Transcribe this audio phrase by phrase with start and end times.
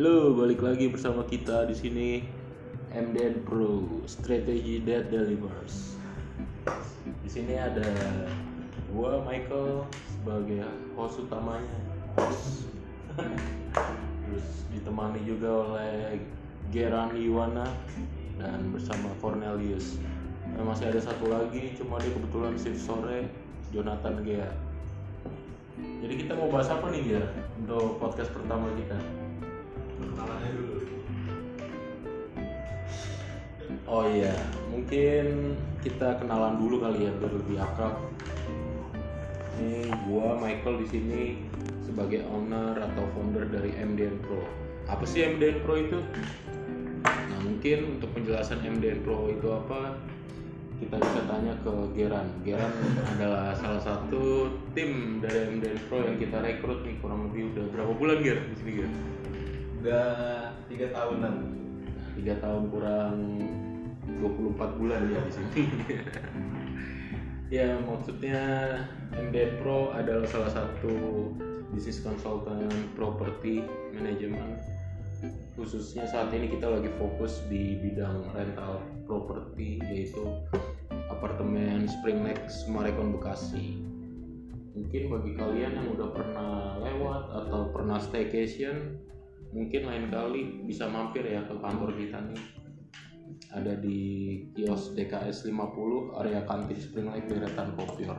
[0.00, 2.08] Halo, balik lagi bersama kita di sini
[2.88, 6.00] MDN Pro Strategy That Delivers.
[7.20, 7.84] Di sini ada
[8.96, 10.64] gua Michael sebagai
[10.96, 11.76] host utamanya.
[12.16, 12.72] Host.
[14.24, 16.16] Terus ditemani juga oleh
[16.72, 17.68] Geran Iwana
[18.40, 20.00] dan bersama Cornelius.
[20.56, 23.28] Dan masih ada satu lagi, cuma dia kebetulan shift sore,
[23.68, 24.48] Jonathan Gea.
[25.76, 27.24] Jadi kita mau bahas apa nih Ger
[27.60, 28.96] untuk podcast pertama kita?
[30.28, 30.76] Dulu.
[33.90, 34.34] Oh iya,
[34.70, 37.96] mungkin kita kenalan dulu kali ya biar lebih akrab.
[39.60, 41.22] Ini gua Michael di sini
[41.84, 44.46] sebagai owner atau founder dari MDN Pro.
[44.86, 45.98] Apa sih MDN Pro itu?
[47.04, 49.98] Nah mungkin untuk penjelasan MDN Pro itu apa
[50.80, 52.28] kita bisa tanya ke Geran.
[52.40, 52.72] Geran
[53.16, 57.92] adalah salah satu tim dari MDN Pro yang kita rekrut nih kurang lebih udah berapa
[57.98, 58.90] bulan Ger di sini Ger?
[59.80, 61.34] Udah tiga tahunan.
[62.20, 63.16] Tiga tahun kurang
[64.20, 65.62] 24 bulan ya di sini.
[67.56, 68.42] ya maksudnya
[69.10, 70.94] MDN Pro adalah salah satu
[71.74, 74.58] bisnis konsultan properti manajemen
[75.58, 80.24] khususnya saat ini kita lagi fokus di bidang rental properti yaitu
[81.10, 83.82] apartemen Spring Lake Sumarekon Bekasi
[84.72, 88.96] mungkin bagi kalian yang udah pernah lewat atau pernah staycation
[89.50, 92.42] mungkin lain kali bisa mampir ya ke kantor kita nih.
[93.50, 93.98] Ada di
[94.54, 98.14] kios DKS 50 area kantin Spring Lake deretan Kopior.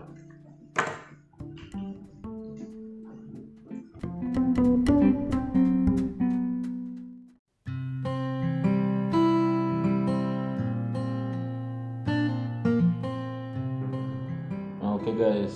[14.84, 15.56] Nah, Oke guys,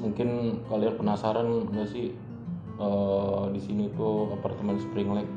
[0.00, 2.31] mungkin kalian penasaran nggak sih
[2.82, 5.32] eh, di sini tuh apartemen Spring Lake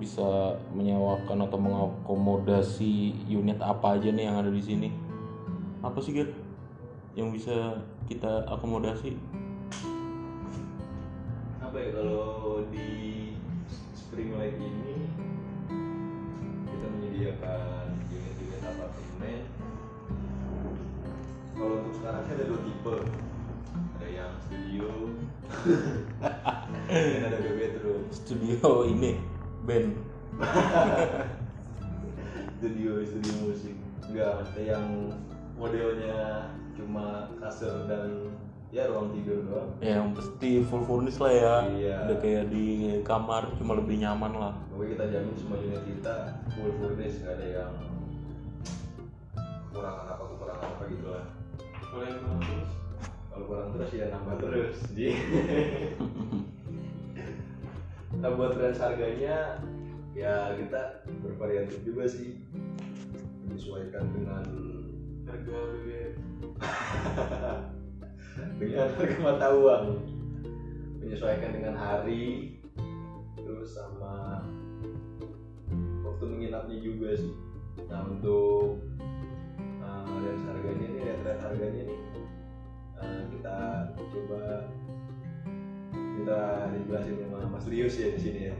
[0.00, 4.88] bisa menyewakan atau mengakomodasi unit apa aja nih yang ada di sini?
[5.84, 6.32] Apa sih Gir?
[7.12, 9.20] Yang bisa kita akomodasi?
[11.60, 12.88] Apa ya kalau di
[13.92, 15.06] Spring Lake ini
[16.64, 19.40] kita menyediakan unit-unit apartemen.
[21.60, 22.96] Kalau untuk sekarang ada dua tipe.
[24.46, 24.86] Studio
[26.90, 28.02] dan ada dua bedroom.
[28.10, 29.18] Studio ini
[29.66, 29.94] band.
[32.60, 33.76] Studio studio musik.
[34.10, 34.86] Enggak, ada yang
[35.54, 38.34] modelnya cuma kasur dan
[38.70, 39.70] ya ruang tidur doang.
[39.82, 41.54] Ya, yang pasti full furnish lah ya.
[41.70, 41.96] Iya.
[42.06, 42.66] Udah kayak di
[43.02, 44.54] kamar cuma lebih nyaman lah.
[44.70, 46.16] Pokoknya kita jamin semua unit kita
[46.54, 47.72] full furnish nggak ada yang
[49.70, 51.24] kekurangan apa kekurangan apa gitu lah.
[51.90, 52.70] Kalau yang terus
[53.40, 54.76] Kalau kurang terus ya nambah terus.
[54.92, 55.16] Jadi
[58.20, 59.64] nah buat range harganya
[60.12, 62.36] ya kita bervariatif juga sih.
[63.48, 64.44] Menyesuaikan dengan
[65.24, 66.20] harga BBM.
[68.60, 69.84] dengan harga mata uang.
[71.00, 72.60] Menyesuaikan dengan hari
[73.40, 74.44] terus sama
[76.04, 77.32] waktu menginapnya juga sih.
[77.88, 78.84] Nah untuk
[86.90, 88.54] kita dijelasin sama Mas Rius ya di sini ya.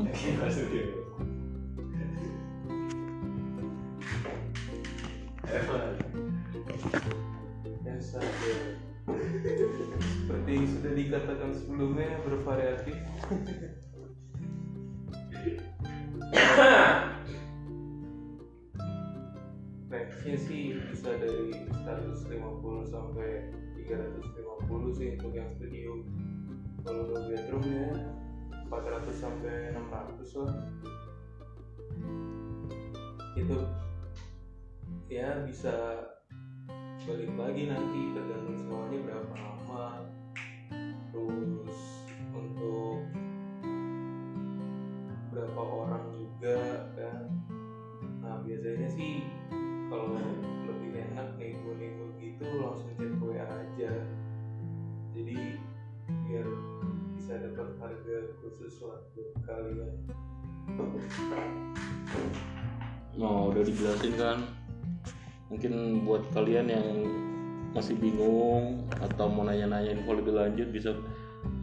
[0.00, 0.56] Oke, Mas
[8.06, 8.54] saja
[10.24, 12.96] seperti yang sudah dikatakan sebelumnya bervariatif
[19.92, 23.52] Range-nya sih bisa dari 150 sampai
[23.84, 26.00] 350 sih untuk yang studio
[26.86, 27.90] kalau dua bedroom ya
[28.70, 30.54] 400 sampai 600 lah.
[33.34, 33.58] Itu
[35.10, 35.74] ya bisa
[37.06, 39.86] balik lagi nanti tergantung semuanya berapa lama
[41.14, 41.80] terus
[63.56, 64.44] udah dijelasin kan?
[65.48, 67.08] Mungkin buat kalian yang
[67.72, 70.92] masih bingung atau mau nanya-nanya info lebih lanjut bisa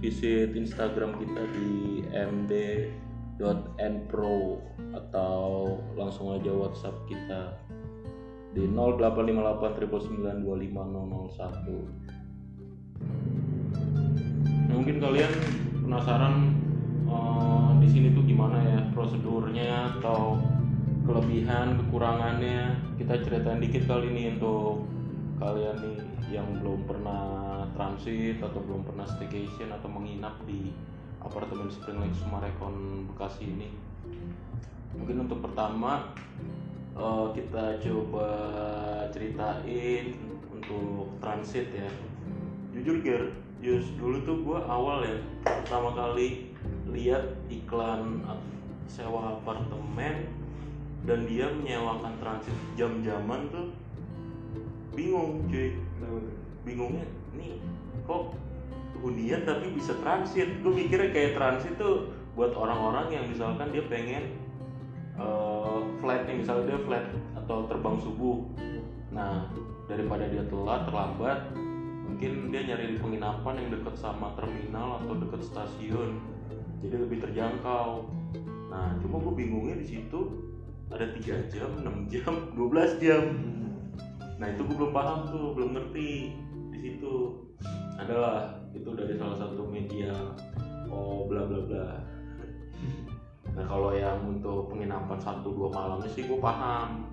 [0.02, 3.62] visit Instagram kita di md.npro
[4.94, 7.54] atau langsung aja WhatsApp kita
[8.58, 9.78] di 0858
[14.64, 15.34] Nah, mungkin kalian
[15.86, 16.58] penasaran
[17.06, 20.42] eh, di sini tuh gimana ya prosedurnya atau
[21.04, 22.76] kelebihan kekurangannya.
[22.96, 24.88] Kita ceritain dikit kali ini untuk
[25.38, 26.00] kalian nih
[26.32, 27.24] yang belum pernah
[27.76, 30.72] transit atau belum pernah staycation atau menginap di
[31.20, 33.70] apartemen Spring Lake Sumarekon Bekasi ini.
[34.96, 36.16] Mungkin untuk pertama
[36.96, 38.28] eh, kita coba
[39.12, 40.16] ceritain
[40.50, 41.90] untuk transit ya.
[42.74, 43.24] Jujur Ger
[43.64, 45.16] Yus dulu tuh gue awal ya
[45.48, 46.52] pertama kali
[46.92, 48.20] lihat iklan
[48.92, 50.43] sewa apartemen
[51.04, 53.68] dan dia menyewakan transit jam-jaman tuh
[54.96, 55.76] bingung cuy.
[56.64, 57.04] Bingungnya
[57.36, 57.60] nih
[58.08, 58.32] kok
[59.04, 60.48] hunian tapi bisa transit?
[60.64, 62.08] Gue mikirnya kayak transit tuh
[62.40, 64.40] buat orang-orang yang misalkan dia pengen
[65.20, 67.08] eh, flight nih misalnya dia flight
[67.44, 68.40] atau terbang subuh.
[69.12, 69.52] Nah
[69.92, 71.52] daripada dia telat terlambat
[72.08, 76.24] mungkin dia nyari di penginapan yang dekat sama terminal atau dekat stasiun.
[76.80, 78.08] Jadi lebih terjangkau.
[78.72, 80.53] Nah cuma gue bingungnya di situ
[80.92, 83.24] ada tiga jam 6 jam 12 jam.
[84.42, 86.36] Nah itu gue belum paham tuh belum ngerti.
[86.74, 87.14] Di situ
[87.96, 90.12] adalah itu dari salah satu media
[90.90, 91.88] oh bla bla bla.
[93.54, 97.06] Nah kalau yang untuk penginapan satu dua malamnya sih gue paham.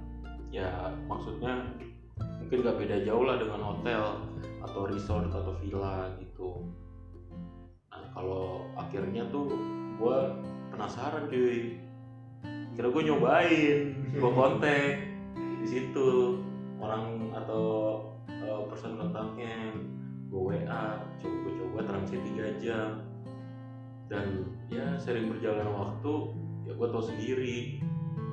[0.49, 1.69] Ya maksudnya
[2.41, 4.03] mungkin gak beda jauh lah dengan hotel
[4.65, 6.65] atau resort atau villa gitu.
[7.93, 9.53] Nah kalau akhirnya tuh
[10.01, 10.19] gue
[10.73, 11.77] penasaran cuy
[12.81, 13.79] kira gue nyobain
[14.17, 15.05] gue kontak
[15.37, 16.41] di situ.
[16.81, 19.77] Orang atau uh, person kontaknya
[20.33, 23.05] gue WA coba gue coba transit 3 jam.
[24.09, 26.33] Dan ya sering berjalan waktu
[26.65, 27.85] ya gue tau sendiri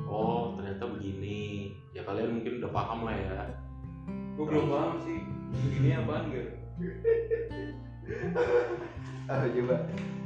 [0.08, 1.76] oh ternyata begini.
[1.92, 3.52] Ya kalian mungkin udah paham lah ya.
[4.40, 5.28] Gue belum paham sih.
[5.84, 6.50] Ini apaan gak?
[9.28, 9.76] ah coba?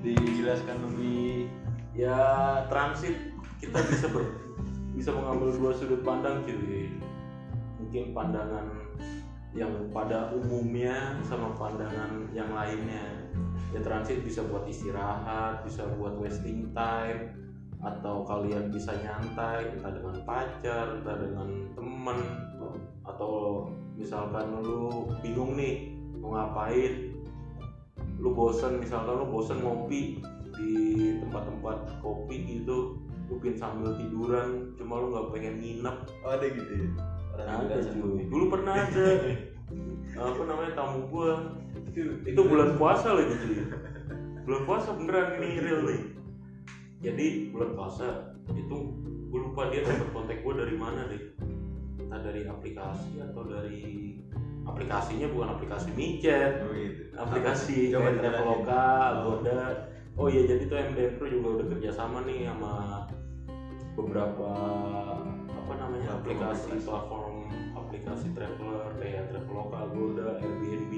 [0.05, 1.49] Dijelaskan lebih
[1.97, 2.21] ya
[2.69, 3.30] transit
[3.61, 4.23] kita bisa ber,
[4.97, 6.89] bisa mengambil dua sudut pandang cuy.
[7.77, 8.65] Mungkin pandangan
[9.53, 13.05] yang pada umumnya sama pandangan yang lainnya.
[13.71, 17.31] Ya transit bisa buat istirahat bisa buat wasting time
[17.81, 22.19] atau kalian bisa nyantai entah dengan pacar entah dengan temen
[23.01, 23.65] atau
[23.97, 27.15] misalkan lu bingung nih mau ngapain?
[28.21, 30.21] Lu bosen misalkan lu bosen ngopi
[30.53, 30.73] di
[31.23, 33.00] tempat-tempat kopi gitu
[33.39, 35.97] pin sambil tiduran cuma lu nggak pengen nginep.
[36.25, 36.87] Oh ada gitu ya?
[37.31, 38.23] Orang ada cuy.
[38.27, 39.07] dulu pernah ada
[40.27, 41.31] apa namanya tamu gua.
[42.27, 43.57] Itu bulan puasa lagi cuy.
[44.43, 46.01] Bulan puasa beneran ini real nih.
[47.01, 48.77] Jadi bulan puasa itu
[49.31, 51.23] gue lupa dia dapat kontak gue dari mana deh.
[52.03, 54.19] Entah dari aplikasi atau dari
[54.67, 56.61] aplikasinya bukan aplikasi micet.
[56.67, 57.01] Oh gitu.
[57.15, 58.19] Aplikasi Coba kayak.
[58.21, 58.85] Traveloka,
[59.17, 59.61] Agoda.
[60.19, 63.07] Oh iya jadi tuh MDM Pro juga udah kerjasama nih sama
[64.01, 64.49] beberapa
[65.51, 67.41] apa namanya aplikasi platform
[67.91, 70.93] aplikasi traveler kayak Traveloka, Agoda, Airbnb,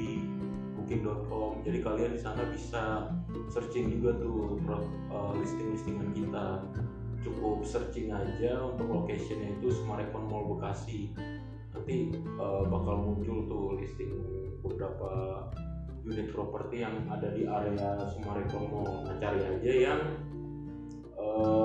[0.77, 1.65] Booking.com.
[1.65, 3.09] Jadi kalian di sana bisa
[3.49, 4.61] searching juga tuh
[5.09, 6.61] eh, listing-listingan kita.
[7.25, 11.17] Cukup searching aja untuk locationnya itu Sumarekon Mall Bekasi.
[11.73, 14.13] Nanti eh, bakal muncul tuh listing
[14.61, 15.41] beberapa
[16.05, 19.01] unit properti yang ada di area Sumarekon Mall.
[19.01, 20.01] Nah cari aja yang
[21.17, 21.62] eh,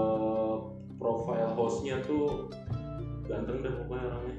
[1.69, 2.49] hostnya tuh
[3.29, 4.37] ganteng deh pokoknya orangnya.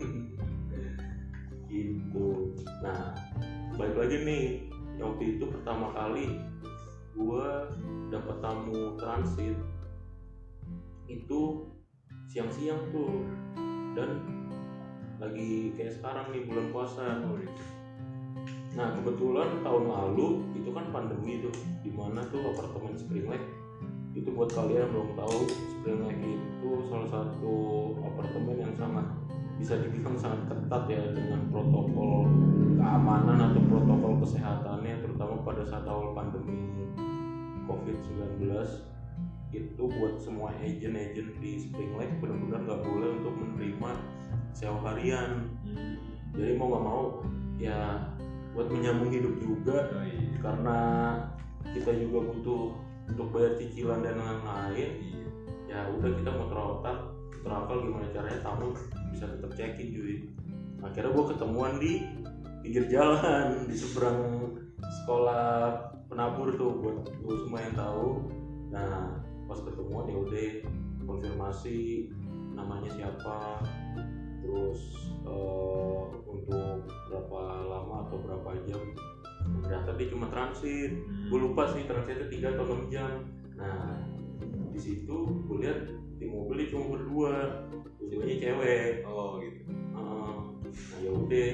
[1.68, 2.56] gitu.
[2.80, 3.12] Nah
[3.76, 4.44] balik lagi nih
[4.96, 6.40] waktu itu pertama kali
[7.12, 7.68] gua
[8.08, 9.54] dapat tamu transit
[11.04, 11.68] itu
[12.32, 13.12] siang-siang tuh
[13.92, 14.24] dan
[15.20, 17.04] lagi kayak sekarang nih bulan puasa
[18.78, 21.52] Nah kebetulan tahun lalu itu kan pandemi tuh
[21.84, 23.67] di mana tuh apartemen Spring Lake
[24.28, 27.56] itu buat kalian yang belum tahu Spring Lake itu salah satu
[28.04, 29.08] apartemen yang sangat
[29.56, 32.28] bisa dibilang sangat ketat ya dengan protokol
[32.76, 36.60] keamanan atau protokol kesehatannya terutama pada saat awal pandemi
[37.64, 38.52] COVID-19
[39.48, 43.90] itu buat semua agent-agent di Spring Lake benar-benar nggak boleh untuk menerima
[44.52, 45.56] sewa harian.
[46.36, 47.04] Jadi mau nggak mau
[47.56, 48.12] ya
[48.52, 50.20] buat menyambung hidup juga oh iya.
[50.44, 50.78] karena
[51.72, 54.90] kita juga butuh untuk bayar cicilan dan lain-lain
[55.68, 56.98] ya udah kita mau terotak
[57.44, 58.72] travel gimana caranya tamu
[59.12, 60.16] bisa tetap check in cuy.
[60.84, 61.92] Akhirnya gue ketemuan di
[62.64, 65.74] pinggir jalan di seberang sekolah
[66.08, 68.06] penabur tuh buat gue semua yang tahu.
[68.72, 70.48] Nah pas ketemuan ya udah
[71.08, 72.12] konfirmasi
[72.52, 73.64] namanya siapa
[74.44, 74.80] terus
[75.24, 78.82] eh, untuk berapa lama atau berapa jam
[79.64, 80.92] ternyata dia cuma transit.
[81.28, 83.12] Gue lupa sih transitnya 3 atau 6 jam.
[83.56, 84.04] Nah
[84.72, 87.34] di situ gue lihat di mobil cuma berdua.
[87.98, 88.92] Dua-duanya cewek.
[89.04, 89.60] Oh gitu.
[89.68, 90.36] Heeh.
[90.68, 91.50] nah ya udah.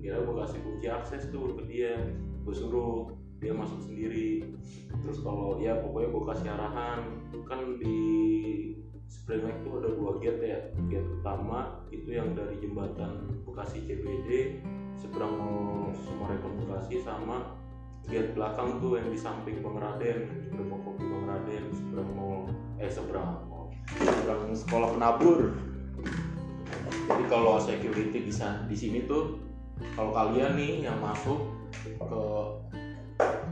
[0.00, 1.94] Kira gue kasih kunci akses tuh ke dia.
[2.46, 4.44] Gue suruh dia masuk sendiri.
[5.04, 7.00] Terus kalau ya pokoknya gue kasih arahan.
[7.44, 8.00] Kan di
[9.10, 10.60] Spring Lake tuh ada dua gate ya.
[10.86, 14.62] Gate utama itu yang dari jembatan Bekasi CBD
[14.94, 17.58] seberang mau Sumarekon Bekasi sama
[18.06, 22.32] gate belakang tuh yang di samping seberang mau kopi Pengraden seberang mau
[22.78, 23.66] eh seberang mall
[23.98, 25.38] seberang sekolah penabur.
[27.10, 29.42] Jadi kalau security bisa di sini tuh
[29.98, 31.50] kalau kalian nih yang masuk
[31.98, 32.24] ke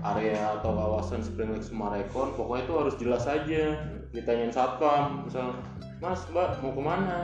[0.06, 5.56] area atau kawasan Spring Lake Sumarekon pokoknya itu harus jelas aja ditanyain satpam misal
[5.98, 7.18] mas mbak mau ke mana?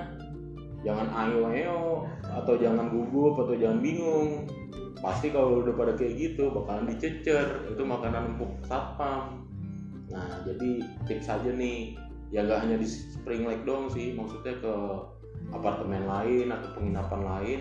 [0.84, 1.80] Jangan ayo ayo
[2.20, 4.44] atau jangan gugup atau jangan bingung.
[5.00, 9.44] Pasti kalau udah pada kayak gitu bakalan dicecer itu makanan empuk satpam.
[10.12, 11.96] Nah jadi tips aja nih
[12.28, 14.74] ya nggak hanya di Spring Lake dong sih maksudnya ke
[15.54, 17.60] apartemen lain atau penginapan lain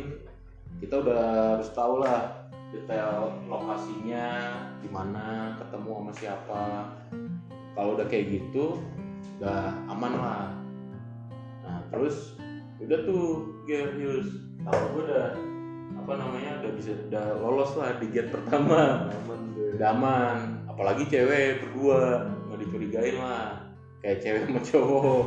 [0.82, 1.22] kita udah
[1.56, 6.66] harus tahu lah detail lokasinya di mana ketemu sama siapa.
[7.74, 8.82] Kalau udah kayak gitu
[9.44, 10.44] udah aman lah.
[11.68, 12.40] Nah terus
[12.80, 14.32] udah tuh Gerius
[14.64, 15.28] kalau gue udah
[16.00, 19.12] apa namanya udah bisa udah lolos lah di gate pertama.
[19.12, 20.38] Aman deh udah aman.
[20.72, 23.68] Apalagi cewek berdua nggak dicurigain lah.
[24.00, 25.26] Kayak cewek sama cowok.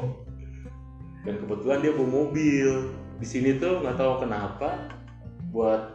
[1.29, 2.69] Dan kebetulan dia bawa mobil.
[3.21, 4.97] Di sini tuh nggak tahu kenapa
[5.53, 5.93] buat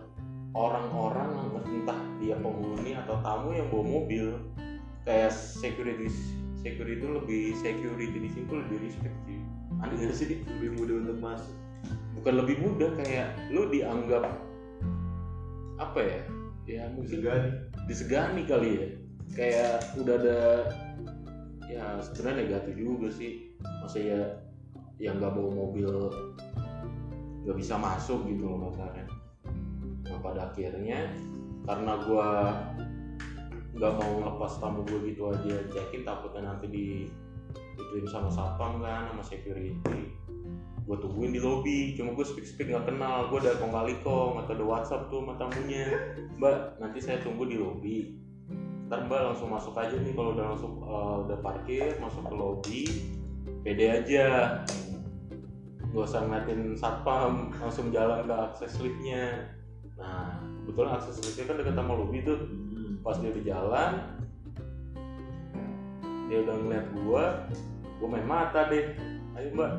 [0.54, 4.38] orang-orang entah dia penghuni atau tamu yang bawa mobil
[5.08, 6.06] kayak security
[6.62, 9.40] security itu lebih security di sini tuh lebih respect sih.
[9.82, 10.40] Aneh gak sih?
[10.46, 11.56] Lebih mudah untuk masuk.
[12.22, 14.24] Bukan lebih mudah kayak lu dianggap
[15.82, 16.20] apa ya?
[16.70, 17.50] Ya mungkin Disegani.
[17.90, 18.88] disegani kali ya.
[19.32, 20.40] Kayak udah ada
[21.66, 23.52] ya sebenarnya negatif juga sih.
[23.82, 24.22] Masa ya
[25.02, 25.90] yang nggak bawa mobil
[27.42, 29.10] nggak bisa masuk gitu loh masalahnya
[30.06, 31.10] nah pada akhirnya
[31.66, 32.30] karena gua
[33.72, 35.56] nggak mau ngelepas tamu gue gitu aja.
[35.72, 36.86] Cekin takutnya nanti di
[37.80, 40.12] ituin sama satpam kan sama security.
[40.82, 43.32] Gue tungguin di lobby cuma gue speak speak nggak kenal.
[43.32, 45.88] Gue ada kong kali kong atau ada whatsapp tuh sama tamunya.
[46.36, 47.98] Mbak nanti saya tunggu di lobby.
[48.92, 52.84] Ntar mbak langsung masuk aja nih kalau udah langsung eh, udah parkir masuk ke lobby
[53.64, 54.28] pede aja.
[55.92, 59.48] Nggak usah ngeliatin satpam langsung jalan ke akses liftnya.
[59.96, 62.40] Nah kebetulan akses liftnya kan dekat sama lobby tuh.
[63.02, 63.92] Pas dia di jalan
[66.30, 67.24] dia udah ngeliat gua
[68.00, 68.96] gua main mata deh
[69.36, 69.72] ayo mbak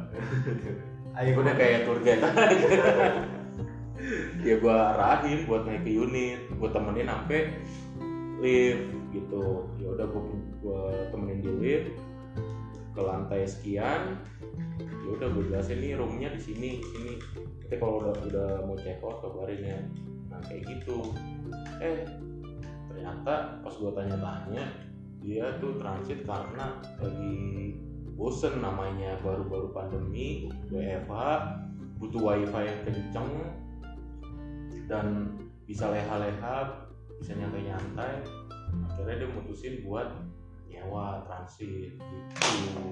[1.21, 2.25] ayo Gue udah kayak tour guide
[4.43, 7.55] ya gue arahin buat naik ke unit, gue temenin sampai
[8.43, 9.71] lift gitu.
[9.79, 10.23] Ya udah gue
[10.59, 10.83] gue
[11.15, 11.95] temenin di lift
[12.93, 14.19] ke lantai sekian.
[14.83, 17.15] Ya udah gue jelasin nih roomnya di sini, di sini.
[17.39, 19.79] Nanti kalau udah udah mau check out kabarin ya.
[20.35, 21.15] Nah kayak gitu.
[21.79, 22.03] Eh
[23.03, 24.63] ternyata pas gue tanya-tanya
[25.27, 27.75] dia tuh transit karena lagi
[28.15, 31.19] bosen namanya baru-baru pandemi WFH
[31.99, 33.31] butuh wifi yang kenceng
[34.87, 35.35] dan
[35.67, 36.87] bisa leha-leha
[37.19, 38.23] bisa nyantai-nyantai.
[38.87, 40.07] Akhirnya dia mutusin buat
[40.71, 42.87] nyewa transit gitu